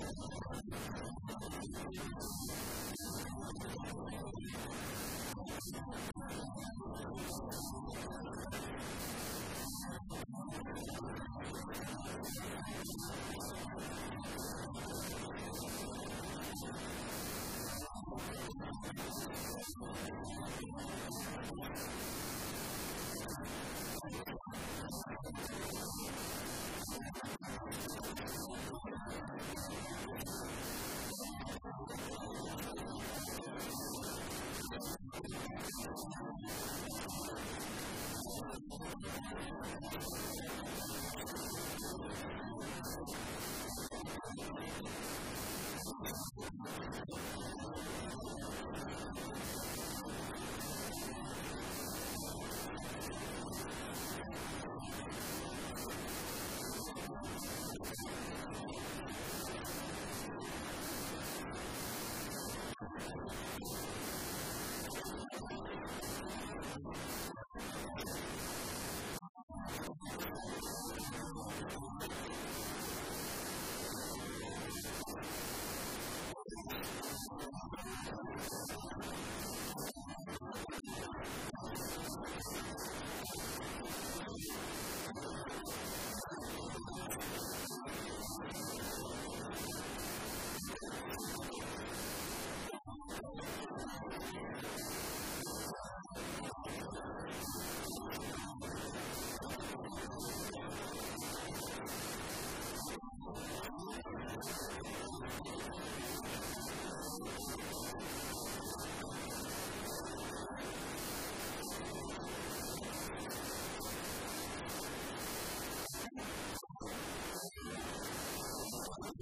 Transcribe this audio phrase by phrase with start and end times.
[0.00, 0.22] you
[44.36, 45.21] やった!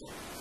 [0.01, 0.41] you.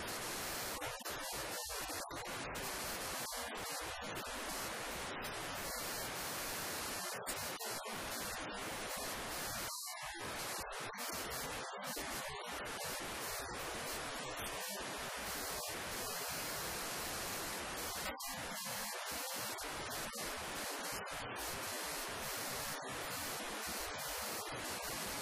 [20.21, 20.35] Thank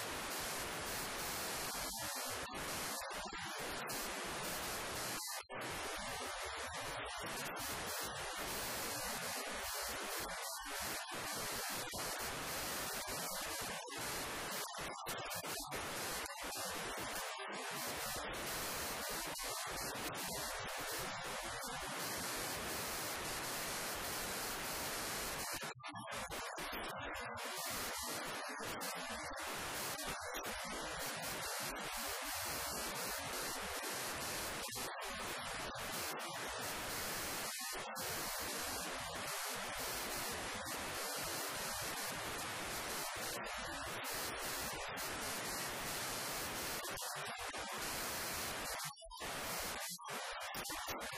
[0.03, 0.08] you.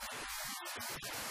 [0.00, 1.30] よし!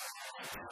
[0.41, 0.71] you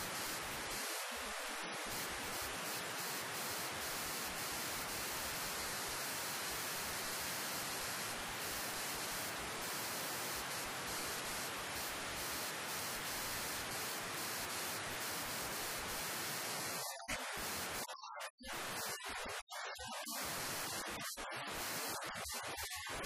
[22.99, 23.05] you.